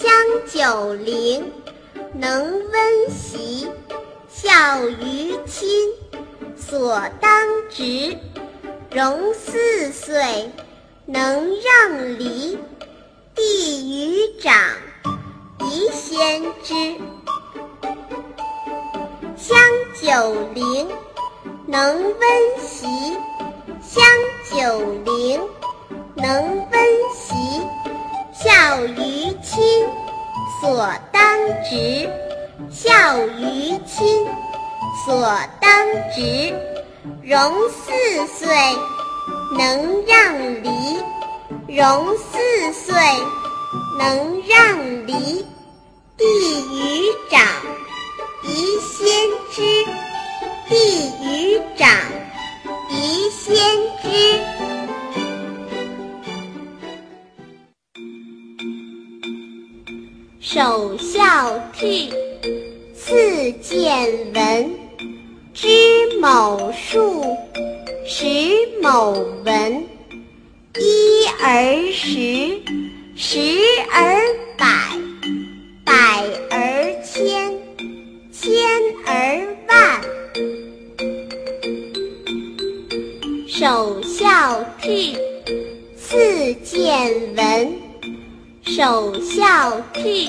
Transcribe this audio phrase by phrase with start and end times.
[0.00, 0.10] 香
[0.46, 1.52] 九龄，
[2.14, 3.68] 能温席，
[4.30, 5.68] 孝于亲，
[6.56, 7.30] 所当
[7.68, 8.16] 执。
[8.90, 10.50] 融四岁，
[11.04, 12.58] 能让梨，
[13.34, 14.54] 弟于长，
[15.70, 16.96] 宜先知。
[19.36, 19.58] 香
[20.00, 20.88] 九龄，
[21.66, 22.86] 能温席，
[23.82, 24.02] 香
[24.50, 25.40] 九龄，
[26.14, 26.69] 能
[30.80, 31.22] 所当
[31.62, 32.08] 执。
[32.70, 34.26] 孝于亲，
[35.04, 35.70] 所当
[36.14, 36.54] 执。
[37.22, 38.48] 融四岁，
[39.58, 40.70] 能让梨；
[41.68, 42.94] 融四岁，
[43.98, 45.44] 能让梨。
[46.16, 46.24] 弟
[46.72, 47.42] 于长，
[48.42, 49.06] 宜先
[49.52, 49.60] 知。
[50.66, 51.90] 弟于长，
[60.42, 61.22] 首孝
[61.74, 62.10] 悌，
[62.94, 64.70] 次见闻。
[65.52, 65.68] 知
[66.18, 67.36] 某数，
[68.06, 68.24] 识
[68.80, 69.12] 某
[69.44, 69.84] 文，
[70.78, 72.58] 一而十，
[73.14, 73.38] 十
[73.92, 74.16] 而
[74.56, 74.66] 百，
[75.84, 75.92] 百
[76.48, 77.52] 而千，
[78.32, 78.50] 千
[79.04, 80.00] 而万。
[83.46, 85.14] 首孝悌，
[85.98, 87.79] 次见闻。
[88.76, 90.28] 首孝悌，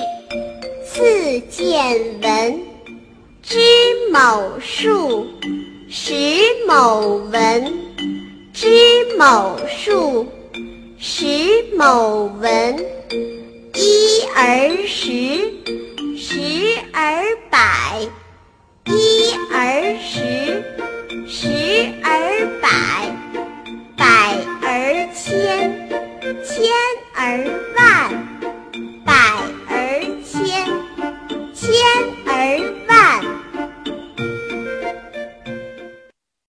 [0.84, 2.60] 次见闻。
[3.40, 3.56] 知
[4.12, 5.28] 某数，
[5.88, 6.12] 识
[6.66, 7.72] 某文，
[8.52, 10.26] 知某数，
[10.98, 11.24] 识
[11.76, 12.84] 某文，
[13.74, 15.12] 一而十，
[16.16, 16.40] 十
[16.92, 18.08] 而百，